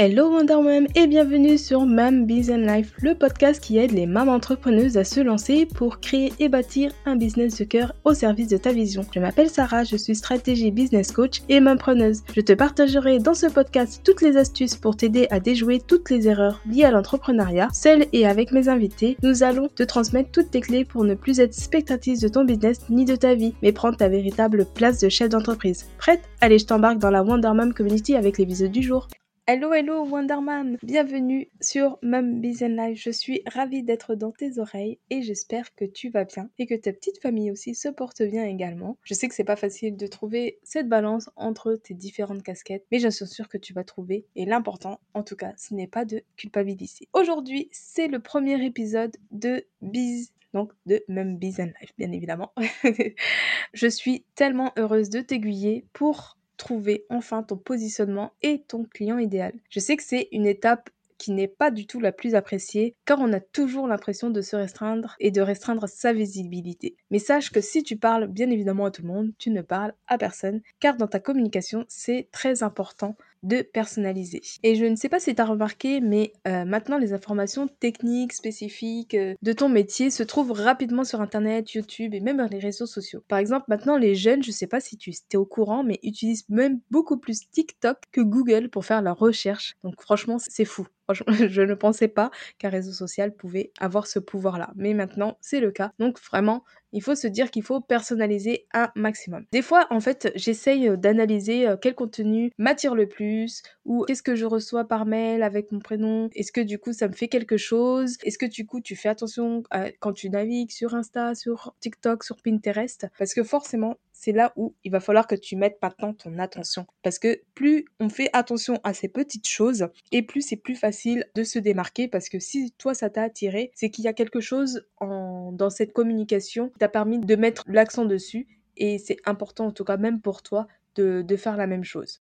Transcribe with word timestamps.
Hello 0.00 0.30
Wonder 0.30 0.62
Mom 0.62 0.86
et 0.94 1.08
bienvenue 1.08 1.58
sur 1.58 1.84
Mam 1.84 2.24
Business 2.24 2.70
Life, 2.70 2.92
le 3.02 3.16
podcast 3.16 3.60
qui 3.60 3.78
aide 3.78 3.90
les 3.90 4.06
mamans 4.06 4.34
entrepreneuses 4.34 4.96
à 4.96 5.02
se 5.02 5.18
lancer 5.18 5.66
pour 5.66 5.98
créer 5.98 6.32
et 6.38 6.48
bâtir 6.48 6.92
un 7.04 7.16
business 7.16 7.58
de 7.58 7.64
cœur 7.64 7.92
au 8.04 8.14
service 8.14 8.46
de 8.46 8.58
ta 8.58 8.70
vision. 8.70 9.04
Je 9.12 9.18
m'appelle 9.18 9.50
Sarah, 9.50 9.82
je 9.82 9.96
suis 9.96 10.14
stratégie 10.14 10.70
business 10.70 11.10
coach 11.10 11.42
et 11.48 11.58
mampreneuse. 11.58 12.22
Je 12.32 12.40
te 12.42 12.52
partagerai 12.52 13.18
dans 13.18 13.34
ce 13.34 13.46
podcast 13.46 14.00
toutes 14.04 14.22
les 14.22 14.36
astuces 14.36 14.76
pour 14.76 14.96
t'aider 14.96 15.26
à 15.30 15.40
déjouer 15.40 15.80
toutes 15.84 16.10
les 16.10 16.28
erreurs 16.28 16.60
liées 16.70 16.84
à 16.84 16.92
l'entrepreneuriat. 16.92 17.66
Seule 17.72 18.06
et 18.12 18.24
avec 18.24 18.52
mes 18.52 18.68
invités, 18.68 19.16
nous 19.24 19.42
allons 19.42 19.66
te 19.66 19.82
transmettre 19.82 20.30
toutes 20.30 20.52
tes 20.52 20.60
clés 20.60 20.84
pour 20.84 21.02
ne 21.02 21.14
plus 21.14 21.40
être 21.40 21.54
spectatrice 21.54 22.20
de 22.20 22.28
ton 22.28 22.44
business 22.44 22.82
ni 22.88 23.04
de 23.04 23.16
ta 23.16 23.34
vie, 23.34 23.54
mais 23.62 23.72
prendre 23.72 23.96
ta 23.96 24.08
véritable 24.08 24.64
place 24.76 25.00
de 25.00 25.08
chef 25.08 25.30
d'entreprise. 25.30 25.86
Prête? 25.98 26.22
Allez, 26.40 26.60
je 26.60 26.66
t'embarque 26.66 26.98
dans 26.98 27.10
la 27.10 27.24
Wonder 27.24 27.50
Mom 27.52 27.74
Community 27.74 28.14
avec 28.14 28.38
l'épisode 28.38 28.70
du 28.70 28.82
jour. 28.82 29.08
Hello, 29.50 29.72
hello 29.72 30.04
Wonderman 30.04 30.76
Bienvenue 30.82 31.48
sur 31.62 31.98
Mum 32.02 32.42
Life. 32.42 33.00
Je 33.02 33.10
suis 33.10 33.40
ravie 33.46 33.82
d'être 33.82 34.14
dans 34.14 34.30
tes 34.30 34.58
oreilles 34.58 34.98
et 35.08 35.22
j'espère 35.22 35.74
que 35.74 35.86
tu 35.86 36.10
vas 36.10 36.24
bien 36.24 36.50
et 36.58 36.66
que 36.66 36.74
ta 36.74 36.92
petite 36.92 37.18
famille 37.22 37.50
aussi 37.50 37.74
se 37.74 37.88
porte 37.88 38.20
bien 38.20 38.44
également. 38.44 38.98
Je 39.04 39.14
sais 39.14 39.26
que 39.26 39.34
c'est 39.34 39.44
pas 39.44 39.56
facile 39.56 39.96
de 39.96 40.06
trouver 40.06 40.58
cette 40.64 40.86
balance 40.86 41.30
entre 41.34 41.76
tes 41.76 41.94
différentes 41.94 42.42
casquettes, 42.42 42.84
mais 42.92 42.98
je 42.98 43.08
suis 43.08 43.26
sûre 43.26 43.48
que 43.48 43.56
tu 43.56 43.72
vas 43.72 43.84
trouver. 43.84 44.26
Et 44.36 44.44
l'important, 44.44 45.00
en 45.14 45.22
tout 45.22 45.36
cas, 45.36 45.54
ce 45.56 45.72
n'est 45.72 45.86
pas 45.86 46.04
de 46.04 46.20
culpabiliser. 46.36 47.08
Aujourd'hui, 47.14 47.70
c'est 47.72 48.08
le 48.08 48.20
premier 48.20 48.62
épisode 48.62 49.16
de 49.30 49.64
Biz 49.80 50.30
donc 50.54 50.72
de 50.86 51.02
Mum 51.08 51.36
Business 51.36 51.72
Life, 51.80 51.92
bien 51.98 52.12
évidemment. 52.12 52.52
je 53.74 53.86
suis 53.86 54.24
tellement 54.34 54.72
heureuse 54.76 55.10
de 55.10 55.20
t'aiguiller 55.20 55.86
pour 55.92 56.37
trouver 56.58 57.06
enfin 57.08 57.42
ton 57.42 57.56
positionnement 57.56 58.34
et 58.42 58.62
ton 58.68 58.84
client 58.84 59.18
idéal. 59.18 59.54
Je 59.70 59.80
sais 59.80 59.96
que 59.96 60.02
c'est 60.02 60.28
une 60.32 60.46
étape 60.46 60.90
qui 61.18 61.32
n'est 61.32 61.48
pas 61.48 61.70
du 61.70 61.86
tout 61.86 62.00
la 62.00 62.12
plus 62.12 62.34
appréciée 62.34 62.94
car 63.04 63.18
on 63.20 63.32
a 63.32 63.40
toujours 63.40 63.88
l'impression 63.88 64.30
de 64.30 64.40
se 64.40 64.56
restreindre 64.56 65.16
et 65.18 65.30
de 65.30 65.40
restreindre 65.40 65.88
sa 65.88 66.12
visibilité. 66.12 66.96
Mais 67.10 67.18
sache 67.18 67.50
que 67.50 67.60
si 67.60 67.82
tu 67.82 67.96
parles 67.96 68.28
bien 68.28 68.50
évidemment 68.50 68.86
à 68.86 68.90
tout 68.90 69.02
le 69.02 69.08
monde, 69.08 69.32
tu 69.38 69.50
ne 69.50 69.62
parles 69.62 69.94
à 70.06 70.16
personne 70.16 70.60
car 70.80 70.96
dans 70.96 71.08
ta 71.08 71.20
communication 71.20 71.84
c'est 71.88 72.28
très 72.30 72.62
important 72.62 73.16
de 73.42 73.62
personnaliser. 73.62 74.40
Et 74.62 74.74
je 74.74 74.84
ne 74.84 74.96
sais 74.96 75.08
pas 75.08 75.20
si 75.20 75.34
tu 75.34 75.40
as 75.40 75.44
remarqué, 75.44 76.00
mais 76.00 76.32
euh, 76.46 76.64
maintenant 76.64 76.98
les 76.98 77.12
informations 77.12 77.68
techniques, 77.80 78.32
spécifiques 78.32 79.14
euh, 79.14 79.34
de 79.42 79.52
ton 79.52 79.68
métier 79.68 80.10
se 80.10 80.22
trouvent 80.22 80.52
rapidement 80.52 81.04
sur 81.04 81.20
Internet, 81.20 81.72
YouTube 81.72 82.14
et 82.14 82.20
même 82.20 82.46
les 82.50 82.58
réseaux 82.58 82.86
sociaux. 82.86 83.22
Par 83.28 83.38
exemple, 83.38 83.66
maintenant 83.68 83.96
les 83.96 84.14
jeunes, 84.14 84.42
je 84.42 84.50
ne 84.50 84.54
sais 84.54 84.66
pas 84.66 84.80
si 84.80 84.96
tu 84.96 85.10
es 85.10 85.36
au 85.36 85.46
courant, 85.46 85.82
mais 85.84 85.98
utilisent 86.02 86.48
même 86.48 86.80
beaucoup 86.90 87.18
plus 87.18 87.48
TikTok 87.50 87.98
que 88.12 88.20
Google 88.20 88.68
pour 88.68 88.84
faire 88.84 89.02
leur 89.02 89.18
recherche. 89.18 89.76
Donc 89.82 90.00
franchement, 90.00 90.38
c'est 90.38 90.64
fou. 90.64 90.86
je 91.48 91.62
ne 91.62 91.74
pensais 91.74 92.08
pas 92.08 92.30
qu'un 92.58 92.70
réseau 92.70 92.92
social 92.92 93.34
pouvait 93.34 93.72
avoir 93.78 94.06
ce 94.06 94.18
pouvoir-là. 94.18 94.70
Mais 94.76 94.94
maintenant, 94.94 95.38
c'est 95.40 95.60
le 95.60 95.70
cas. 95.70 95.92
Donc 95.98 96.18
vraiment, 96.20 96.64
il 96.92 97.02
faut 97.02 97.14
se 97.14 97.26
dire 97.26 97.50
qu'il 97.50 97.62
faut 97.62 97.80
personnaliser 97.80 98.66
un 98.72 98.90
maximum. 98.94 99.44
Des 99.52 99.62
fois, 99.62 99.86
en 99.90 100.00
fait, 100.00 100.32
j'essaye 100.34 100.96
d'analyser 100.96 101.66
quel 101.82 101.94
contenu 101.94 102.50
m'attire 102.58 102.94
le 102.94 103.08
plus 103.08 103.62
ou 103.84 104.04
qu'est-ce 104.04 104.22
que 104.22 104.34
je 104.34 104.46
reçois 104.46 104.86
par 104.86 105.04
mail 105.04 105.42
avec 105.42 105.70
mon 105.70 105.80
prénom. 105.80 106.30
Est-ce 106.34 106.52
que 106.52 106.60
du 106.60 106.78
coup, 106.78 106.92
ça 106.92 107.08
me 107.08 107.12
fait 107.12 107.28
quelque 107.28 107.56
chose? 107.56 108.16
Est-ce 108.24 108.38
que 108.38 108.46
du 108.46 108.64
coup, 108.66 108.80
tu 108.80 108.96
fais 108.96 109.08
attention 109.08 109.62
quand 110.00 110.12
tu 110.12 110.30
navigues 110.30 110.70
sur 110.70 110.94
Insta, 110.94 111.34
sur 111.34 111.74
TikTok, 111.80 112.24
sur 112.24 112.36
Pinterest? 112.42 113.06
Parce 113.18 113.34
que 113.34 113.42
forcément, 113.42 113.96
c'est 114.20 114.32
là 114.32 114.52
où 114.56 114.74
il 114.82 114.90
va 114.90 114.98
falloir 114.98 115.28
que 115.28 115.36
tu 115.36 115.54
mettes 115.54 115.78
maintenant 115.80 116.12
ton 116.12 116.40
attention. 116.40 116.88
Parce 117.04 117.20
que 117.20 117.40
plus 117.54 117.84
on 118.00 118.08
fait 118.08 118.30
attention 118.32 118.80
à 118.82 118.92
ces 118.92 119.06
petites 119.06 119.46
choses, 119.46 119.86
et 120.10 120.22
plus 120.22 120.42
c'est 120.42 120.56
plus 120.56 120.74
facile 120.74 121.24
de 121.36 121.44
se 121.44 121.60
démarquer. 121.60 122.08
Parce 122.08 122.28
que 122.28 122.40
si 122.40 122.72
toi, 122.72 122.94
ça 122.94 123.10
t'a 123.10 123.22
attiré, 123.22 123.70
c'est 123.76 123.90
qu'il 123.90 124.04
y 124.04 124.08
a 124.08 124.12
quelque 124.12 124.40
chose 124.40 124.84
en, 124.96 125.52
dans 125.52 125.70
cette 125.70 125.92
communication 125.92 126.70
qui 126.70 126.78
t'a 126.80 126.88
permis 126.88 127.20
de 127.20 127.36
mettre 127.36 127.62
l'accent 127.68 128.06
dessus. 128.06 128.48
Et 128.76 128.98
c'est 128.98 129.18
important, 129.24 129.66
en 129.66 129.72
tout 129.72 129.84
cas 129.84 129.96
même 129.96 130.20
pour 130.20 130.42
toi, 130.42 130.66
de, 130.96 131.36
faire 131.36 131.56
la 131.56 131.68
même 131.68 131.84
chose. 131.84 132.20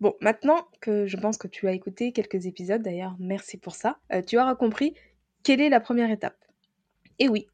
Bon, 0.00 0.14
maintenant 0.20 0.68
que 0.82 1.06
je 1.06 1.16
pense 1.16 1.38
que 1.38 1.48
tu 1.48 1.66
as 1.66 1.72
écouté 1.72 2.12
quelques 2.12 2.44
épisodes, 2.44 2.82
d'ailleurs, 2.82 3.16
merci 3.18 3.56
pour 3.56 3.74
ça, 3.74 3.98
euh, 4.12 4.20
tu 4.20 4.38
auras 4.38 4.54
compris 4.54 4.92
quelle 5.42 5.62
est 5.62 5.70
la 5.70 5.80
première 5.80 6.10
étape. 6.10 6.36
Et 7.18 7.30
oui, 7.30 7.46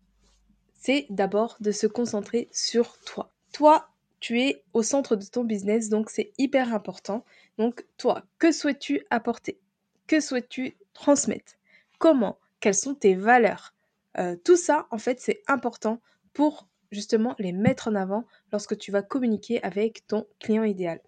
c'est 0.75 1.07
d'abord 1.11 1.57
de 1.61 1.71
se 1.71 1.87
concentrer 1.87 2.49
sur 2.51 2.99
toi. 3.03 3.31
Toi, 3.53 3.89
tu 4.25 4.41
es 4.41 4.65
au 4.73 4.83
centre 4.83 5.17
de 5.17 5.25
ton 5.27 5.45
business, 5.45 5.91
donc 5.91 6.09
c'est 6.09 6.33
hyper 6.39 6.73
important. 6.73 7.27
Donc 7.59 7.85
toi, 7.99 8.25
que 8.39 8.53
souhaites-tu 8.53 9.05
apporter? 9.11 9.61
Que 10.07 10.19
souhaites-tu 10.19 10.79
transmettre? 10.95 11.53
Comment? 11.99 12.39
Quelles 12.59 12.75
sont 12.75 12.95
tes 12.95 13.17
valeurs? 13.17 13.75
Euh, 14.17 14.35
Tout 14.43 14.57
ça, 14.57 14.87
en 14.91 14.97
fait, 14.97 15.21
c'est 15.21 15.43
important 15.47 16.01
pour 16.33 16.67
justement 16.91 17.35
les 17.39 17.53
mettre 17.53 17.89
en 17.89 17.95
avant 17.95 18.25
lorsque 18.51 18.79
tu 18.79 18.91
vas 18.91 19.03
communiquer 19.03 19.63
avec 19.63 20.07
ton 20.07 20.27
client 20.41 20.65
idéal. 20.65 21.03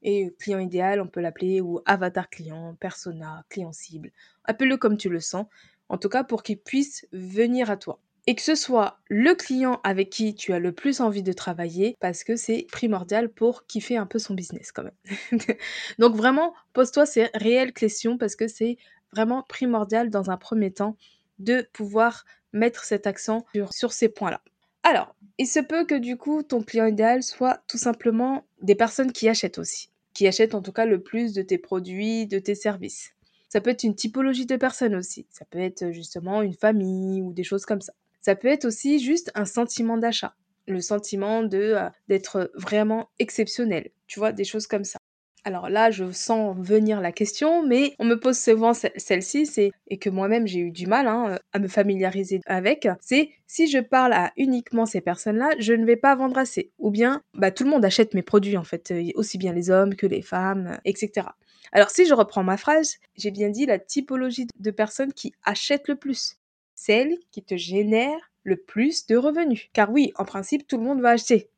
Et 0.00 0.34
client 0.38 0.58
idéal, 0.58 1.02
on 1.02 1.06
peut 1.06 1.20
l'appeler 1.20 1.60
ou 1.60 1.82
avatar 1.84 2.30
client, 2.30 2.76
persona, 2.76 3.44
client 3.50 3.72
cible. 3.72 4.10
Appelle-le 4.44 4.78
comme 4.78 4.96
tu 4.96 5.10
le 5.10 5.20
sens. 5.20 5.44
En 5.90 5.98
tout 5.98 6.08
cas, 6.08 6.24
pour 6.24 6.42
qu'il 6.42 6.58
puisse 6.58 7.06
venir 7.12 7.70
à 7.70 7.76
toi 7.76 8.00
et 8.26 8.34
que 8.34 8.42
ce 8.42 8.54
soit 8.54 8.98
le 9.08 9.34
client 9.34 9.80
avec 9.84 10.10
qui 10.10 10.34
tu 10.34 10.52
as 10.52 10.58
le 10.58 10.72
plus 10.72 11.00
envie 11.00 11.22
de 11.22 11.32
travailler 11.32 11.96
parce 12.00 12.24
que 12.24 12.36
c'est 12.36 12.66
primordial 12.72 13.28
pour 13.28 13.66
kiffer 13.66 13.96
un 13.96 14.06
peu 14.06 14.18
son 14.18 14.34
business 14.34 14.72
quand 14.72 14.84
même. 14.84 15.40
Donc 15.98 16.16
vraiment, 16.16 16.54
pose-toi 16.72 17.06
ces 17.06 17.28
réelles 17.34 17.72
questions 17.72 18.16
parce 18.16 18.36
que 18.36 18.48
c'est 18.48 18.78
vraiment 19.12 19.42
primordial 19.42 20.10
dans 20.10 20.30
un 20.30 20.36
premier 20.36 20.72
temps 20.72 20.96
de 21.38 21.66
pouvoir 21.72 22.24
mettre 22.52 22.84
cet 22.84 23.06
accent 23.06 23.44
sur, 23.70 23.92
ces 23.92 24.08
points-là. 24.08 24.40
Alors, 24.84 25.14
il 25.38 25.46
se 25.46 25.60
peut 25.60 25.84
que 25.84 25.94
du 25.94 26.16
coup, 26.16 26.42
ton 26.42 26.62
client 26.62 26.86
idéal 26.86 27.22
soit 27.22 27.62
tout 27.66 27.78
simplement 27.78 28.46
des 28.62 28.74
personnes 28.74 29.12
qui 29.12 29.28
achètent 29.28 29.58
aussi, 29.58 29.90
qui 30.12 30.26
achètent 30.26 30.54
en 30.54 30.62
tout 30.62 30.72
cas 30.72 30.86
le 30.86 31.02
plus 31.02 31.32
de 31.32 31.42
tes 31.42 31.58
produits, 31.58 32.26
de 32.26 32.38
tes 32.38 32.54
services. 32.54 33.10
Ça 33.48 33.60
peut 33.60 33.70
être 33.70 33.84
une 33.84 33.94
typologie 33.94 34.46
de 34.46 34.56
personnes 34.56 34.94
aussi. 34.94 35.26
Ça 35.30 35.44
peut 35.44 35.60
être 35.60 35.90
justement 35.90 36.42
une 36.42 36.54
famille 36.54 37.22
ou 37.22 37.32
des 37.32 37.44
choses 37.44 37.64
comme 37.64 37.80
ça. 37.80 37.92
Ça 38.24 38.34
peut 38.34 38.48
être 38.48 38.64
aussi 38.64 39.00
juste 39.00 39.30
un 39.34 39.44
sentiment 39.44 39.98
d'achat, 39.98 40.34
le 40.66 40.80
sentiment 40.80 41.42
de 41.42 41.58
euh, 41.58 41.90
d'être 42.08 42.50
vraiment 42.54 43.10
exceptionnel, 43.18 43.90
tu 44.06 44.18
vois, 44.18 44.32
des 44.32 44.44
choses 44.44 44.66
comme 44.66 44.84
ça. 44.84 44.96
Alors 45.44 45.68
là, 45.68 45.90
je 45.90 46.10
sens 46.10 46.56
venir 46.58 47.02
la 47.02 47.12
question, 47.12 47.66
mais 47.66 47.94
on 47.98 48.06
me 48.06 48.18
pose 48.18 48.38
souvent 48.38 48.72
celle-ci, 48.72 49.46
et 49.88 49.98
que 49.98 50.08
moi-même 50.08 50.46
j'ai 50.46 50.60
eu 50.60 50.70
du 50.70 50.86
mal 50.86 51.06
hein, 51.06 51.38
à 51.52 51.58
me 51.58 51.68
familiariser 51.68 52.40
avec. 52.46 52.88
C'est 53.02 53.28
si 53.46 53.66
je 53.70 53.78
parle 53.78 54.14
à 54.14 54.32
uniquement 54.38 54.86
ces 54.86 55.02
personnes-là, 55.02 55.50
je 55.58 55.74
ne 55.74 55.84
vais 55.84 55.96
pas 55.96 56.14
vendre 56.16 56.38
assez. 56.38 56.70
Ou 56.78 56.90
bien, 56.90 57.20
bah 57.34 57.50
tout 57.50 57.64
le 57.64 57.70
monde 57.70 57.84
achète 57.84 58.14
mes 58.14 58.22
produits 58.22 58.56
en 58.56 58.64
fait, 58.64 58.90
euh, 58.90 59.10
aussi 59.16 59.36
bien 59.36 59.52
les 59.52 59.68
hommes 59.68 59.96
que 59.96 60.06
les 60.06 60.22
femmes, 60.22 60.78
etc. 60.86 61.26
Alors 61.72 61.90
si 61.90 62.06
je 62.06 62.14
reprends 62.14 62.42
ma 62.42 62.56
phrase, 62.56 62.96
j'ai 63.18 63.30
bien 63.30 63.50
dit 63.50 63.66
la 63.66 63.78
typologie 63.78 64.46
de 64.58 64.70
personnes 64.70 65.12
qui 65.12 65.34
achètent 65.44 65.88
le 65.88 65.96
plus 65.96 66.38
celle 66.74 67.16
qui 67.30 67.42
te 67.42 67.56
génère 67.56 68.32
le 68.42 68.56
plus 68.56 69.06
de 69.06 69.16
revenus. 69.16 69.68
Car 69.72 69.90
oui, 69.90 70.12
en 70.16 70.24
principe, 70.24 70.66
tout 70.66 70.76
le 70.76 70.84
monde 70.84 71.00
va 71.00 71.10
acheter. 71.10 71.48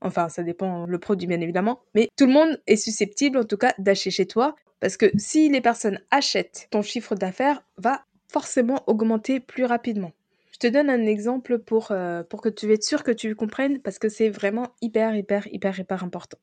Enfin, 0.00 0.28
ça 0.28 0.42
dépend 0.42 0.86
le 0.86 0.98
produit 0.98 1.26
bien 1.26 1.40
évidemment, 1.40 1.80
mais 1.94 2.08
tout 2.16 2.26
le 2.26 2.32
monde 2.32 2.60
est 2.66 2.76
susceptible 2.76 3.38
en 3.38 3.44
tout 3.44 3.56
cas 3.56 3.74
d'acheter 3.78 4.10
chez 4.10 4.26
toi 4.26 4.54
parce 4.80 4.98
que 4.98 5.10
si 5.16 5.48
les 5.48 5.62
personnes 5.62 5.98
achètent, 6.10 6.68
ton 6.70 6.82
chiffre 6.82 7.14
d'affaires 7.14 7.62
va 7.78 8.04
forcément 8.30 8.82
augmenter 8.86 9.40
plus 9.40 9.64
rapidement. 9.64 10.12
Je 10.52 10.58
te 10.58 10.66
donne 10.66 10.90
un 10.90 11.06
exemple 11.06 11.58
pour, 11.58 11.90
euh, 11.90 12.22
que 12.22 12.48
tu 12.48 12.70
être 12.72 12.84
sûr 12.84 13.02
que 13.02 13.10
tu 13.10 13.34
comprennes 13.34 13.80
parce 13.80 13.98
que 13.98 14.08
c'est 14.08 14.28
vraiment 14.28 14.68
hyper, 14.82 15.16
hyper, 15.16 15.46
hyper, 15.52 15.80
hyper 15.80 16.04
important. 16.04 16.38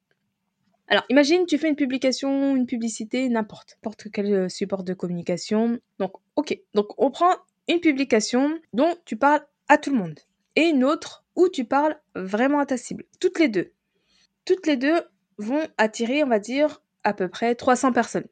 Alors, 0.88 1.06
imagine, 1.10 1.46
tu 1.46 1.58
fais 1.58 1.70
une 1.70 1.76
publication, 1.76 2.56
une 2.56 2.66
publicité, 2.66 3.30
n'importe, 3.30 3.78
n'importe 3.78 4.08
quel 4.12 4.34
euh, 4.34 4.50
support 4.50 4.84
de 4.84 4.94
communication. 4.94 5.80
Donc, 6.00 6.14
ok. 6.36 6.60
Donc, 6.74 6.88
on 6.98 7.12
prend 7.12 7.36
une 7.68 7.80
publication 7.80 8.60
dont 8.74 8.96
tu 9.06 9.16
parles 9.16 9.46
à 9.68 9.78
tout 9.78 9.92
le 9.92 9.98
monde 9.98 10.20
et 10.56 10.64
une 10.64 10.84
autre 10.84 11.24
où 11.36 11.48
tu 11.50 11.66
parles 11.66 11.98
vraiment 12.16 12.60
à 12.60 12.66
ta 12.66 12.78
cible. 12.78 13.06
Toutes 13.20 13.40
les 13.40 13.48
deux. 13.48 13.72
Toutes 14.46 14.68
les 14.68 14.78
deux 14.78 15.02
vont 15.38 15.68
attirer, 15.78 16.24
on 16.24 16.28
va 16.28 16.40
dire, 16.40 16.82
à 17.04 17.14
peu 17.14 17.28
près 17.28 17.56
300 17.56 17.94
personnes. 17.94 18.28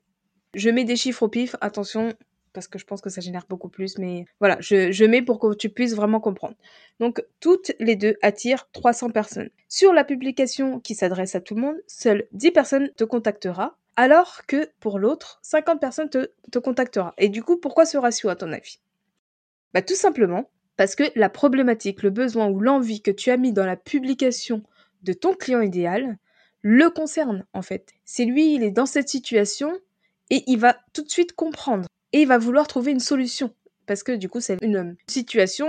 Je 0.54 0.70
mets 0.70 0.84
des 0.84 0.96
chiffres 0.96 1.24
au 1.24 1.30
pif, 1.30 1.56
attention, 1.62 2.14
parce 2.54 2.68
que 2.68 2.80
je 2.80 2.86
pense 2.86 3.02
que 3.02 3.10
ça 3.10 3.22
génère 3.22 3.46
beaucoup 3.48 3.70
plus, 3.70 3.98
mais 3.98 4.26
voilà, 4.40 4.58
je, 4.60 5.06
mets 5.06 5.22
pour 5.22 5.40
que 5.40 5.54
tu 5.54 5.70
puisses 5.70 5.96
vraiment 5.96 6.20
comprendre. 6.20 6.56
Donc, 7.00 7.24
toutes 7.40 7.72
les 7.80 7.96
deux 7.96 8.18
attirent 8.22 8.70
300 8.72 9.12
personnes. 9.12 9.50
Sur 9.68 9.94
la 9.94 10.04
publication 10.04 10.80
qui 10.80 10.96
s'adresse 10.96 11.36
à 11.36 11.42
tout 11.42 11.56
le 11.56 11.62
monde, 11.62 11.76
seules 11.88 12.28
10 12.34 12.52
personnes 12.52 12.90
te 12.96 13.04
contactera, 13.04 13.78
alors 13.96 14.46
que 14.48 14.70
pour 14.80 14.98
l'autre, 14.98 15.40
50 15.44 15.80
personnes 15.80 16.10
te, 16.10 16.32
te 16.52 16.60
contactera. 16.60 17.14
Et 17.18 17.30
du 17.30 17.44
coup, 17.44 17.58
pourquoi 17.58 17.86
ce 17.86 17.98
ratio 17.98 18.30
à 18.30 18.36
ton 18.36 18.52
avis? 18.52 18.80
Bah, 19.74 19.82
tout 19.82 19.96
simplement 19.96 20.50
parce 20.78 20.96
que 20.96 21.04
la 21.16 21.30
problématique, 21.30 22.04
le 22.04 22.10
besoin 22.10 22.48
ou 22.48 22.62
l'envie 22.62 23.02
que 23.02 23.12
tu 23.12 23.32
as 23.32 23.38
mis 23.38 23.52
dans 23.52 23.66
la 23.66 23.76
publication 23.76 24.64
de 25.04 25.14
ton 25.14 25.34
client 25.34 25.62
idéal 25.62 26.18
le 26.62 26.90
concerne 26.90 27.46
en 27.54 27.62
fait. 27.62 27.94
C'est 28.06 28.26
lui, 28.26 28.54
il 28.54 28.64
est 28.64 28.72
dans 28.72 28.86
cette 28.86 29.10
situation 29.10 29.72
et 30.30 30.44
il 30.48 30.58
va 30.58 30.78
tout 30.94 31.04
de 31.04 31.10
suite 31.10 31.34
comprendre 31.34 31.88
et 32.14 32.22
il 32.22 32.28
va 32.28 32.38
vouloir 32.38 32.68
trouver 32.68 32.92
une 32.92 33.00
solution 33.00 33.54
parce 33.86 34.04
que 34.04 34.12
du 34.12 34.30
coup 34.30 34.40
c'est 34.40 34.58
une 34.62 34.96
situation 35.08 35.68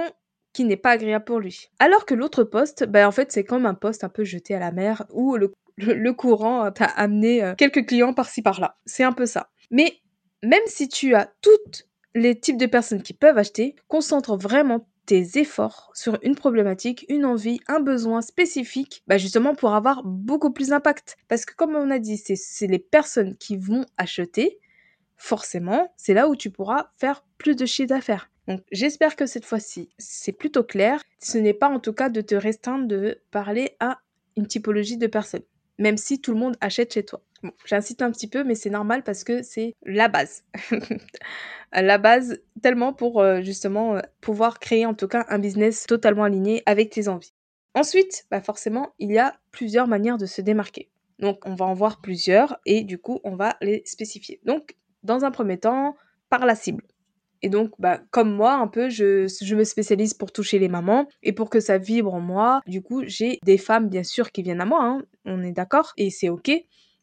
qui 0.53 0.65
n'est 0.65 0.77
pas 0.77 0.91
agréable 0.91 1.25
pour 1.25 1.39
lui. 1.39 1.71
Alors 1.79 2.07
que 2.07 2.15
l'autre 2.15 2.45
poste, 2.45 2.85
ben 2.85 3.07
en 3.07 3.13
fait 3.13 3.33
c'est 3.33 3.45
comme 3.45 3.67
un 3.67 3.75
poste 3.75 4.05
un 4.05 4.09
peu 4.09 4.25
jeté 4.25 4.55
à 4.55 4.59
la 4.59 4.73
mer 4.73 5.05
où 5.11 5.37
le, 5.37 6.13
courant 6.13 6.71
t'a 6.73 6.87
amené 6.87 7.43
euh, 7.43 7.55
quelques 7.55 7.87
clients 7.87 8.13
par-ci 8.13 8.43
par-là. 8.43 8.77
C'est 8.85 9.05
un 9.05 9.13
peu 9.13 9.27
ça. 9.27 9.51
Mais 9.71 10.01
même 10.43 10.63
si 10.67 10.89
tu 10.89 11.15
as 11.15 11.33
tous 11.41 11.89
les 12.15 12.39
types 12.39 12.57
de 12.57 12.67
personnes 12.67 13.03
qui 13.03 13.15
peuvent 13.15 13.39
acheter, 13.39 13.77
concentre 13.89 14.37
vraiment 14.37 14.87
tes 15.07 15.39
efforts 15.39 15.91
sur 15.95 16.19
une 16.23 16.37
problématique, 16.37 17.05
une 17.09 17.25
envie, 17.25 17.61
un 17.67 17.81
besoin 17.81 18.23
spécifique, 18.23 19.03
bah 19.07 19.19
justement 19.19 19.55
pour 19.55 19.75
avoir 19.75 20.03
beaucoup 20.05 20.53
plus 20.53 20.69
d'impact. 20.69 21.17
Parce 21.29 21.45
que 21.45 21.55
comme 21.55 21.75
on 21.75 21.91
a 21.91 21.99
dit, 21.99 22.17
c'est 22.17 22.67
les 22.67 22.79
personnes 22.79 23.37
qui 23.37 23.57
vont 23.57 23.85
acheter, 23.97 24.61
forcément, 25.17 25.93
c'est 25.97 26.15
là 26.15 26.29
où 26.29 26.37
tu 26.37 26.51
pourras 26.51 26.91
faire 26.99 27.25
plus 27.39 27.57
de 27.57 27.67
chiffre 27.67 27.89
d'affaires. 27.89 28.31
Donc 28.47 28.61
j'espère 28.73 29.17
que 29.17 29.27
cette 29.27 29.45
fois-ci, 29.45 29.91
c'est 29.99 30.33
plutôt 30.33 30.65
clair. 30.65 31.03
Ce 31.21 31.39
n'est 31.39 31.55
pas 31.55 31.69
en 31.69 31.81
tout 31.81 31.93
cas 31.93 32.09
de 32.09 32.21
te 32.21 32.35
restreindre 32.35 32.87
de 32.87 33.21
parler 33.31 33.77
à 33.81 33.99
une 34.37 34.47
typologie 34.47 34.97
de 34.97 35.07
personnes, 35.07 35.43
même 35.81 35.97
si 35.97 36.21
tout 36.21 36.33
le 36.33 36.39
monde 36.39 36.57
achète 36.61 36.95
chez 36.95 37.05
toi. 37.05 37.23
J'incite 37.65 38.03
un 38.03 38.11
petit 38.13 38.29
peu, 38.29 38.45
mais 38.45 38.55
c'est 38.55 38.71
normal 38.71 39.03
parce 39.03 39.25
que 39.25 39.43
c'est 39.43 39.75
la 39.83 40.09
base. 40.09 40.45
la 41.73 41.99
base, 41.99 42.39
tellement 42.63 42.93
pour 42.93 43.21
euh, 43.21 43.41
justement 43.41 43.97
euh, 43.97 44.01
pouvoir 44.21 44.61
créer 44.61 44.85
en 44.85 44.95
tout 44.95 45.09
cas 45.09 45.25
un 45.29 45.39
business 45.39 45.87
totalement 45.87 46.25
aligné 46.25 46.63
avec 46.67 46.91
tes 46.91 47.09
envies. 47.09 47.33
Ensuite, 47.75 48.27
bah 48.31 48.43
forcément, 48.43 48.93
il 48.99 49.11
y 49.11 49.19
a 49.19 49.35
plusieurs 49.53 49.89
manières 49.89 50.19
de 50.19 50.27
se 50.27 50.43
démarquer. 50.43 50.91
Donc, 51.19 51.47
on 51.47 51.55
va 51.55 51.65
en 51.65 51.75
voir 51.75 52.01
plusieurs 52.01 52.59
et 52.67 52.83
du 52.83 52.99
coup, 52.99 53.21
on 53.25 53.37
va 53.37 53.57
les 53.63 53.83
spécifier. 53.87 54.41
Donc, 54.45 54.77
dans 55.03 55.25
un 55.25 55.31
premier 55.31 55.59
temps, 55.59 55.97
par 56.29 56.45
la 56.45 56.55
cible. 56.55 56.85
Et 57.43 57.49
donc, 57.49 57.73
bah, 57.79 58.01
comme 58.11 58.33
moi, 58.33 58.55
un 58.55 58.69
peu, 58.69 58.91
je, 58.91 59.27
je, 59.41 59.55
me 59.55 59.65
spécialise 59.65 60.15
pour 60.15 60.31
toucher 60.33 60.59
les 60.59 60.69
mamans. 60.69 61.07
Et 61.23 61.33
pour 61.33 61.49
que 61.49 61.61
ça 61.61 61.79
vibre 61.79 62.13
en 62.13 62.21
moi, 62.21 62.61
du 62.67 62.83
coup, 62.83 63.03
j'ai 63.07 63.39
des 63.45 63.59
femmes, 63.59 63.89
bien 63.89 64.03
sûr, 64.03 64.31
qui 64.31 64.43
viennent 64.43 64.61
à 64.61 64.67
moi. 64.67 64.85
Hein, 64.85 65.03
on 65.25 65.43
est 65.43 65.53
d'accord. 65.53 65.93
Et 65.97 66.11
c'est 66.11 66.29
OK. 66.29 66.51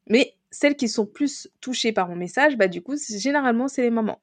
Mais 0.10 0.36
celles 0.52 0.76
qui 0.76 0.88
sont 0.88 1.06
plus 1.06 1.50
touchées 1.60 1.92
par 1.92 2.08
mon 2.08 2.16
message, 2.16 2.58
bah 2.58 2.68
du 2.68 2.82
coup, 2.82 2.96
généralement, 2.98 3.68
c'est 3.68 3.82
les 3.82 3.90
mamans. 3.90 4.22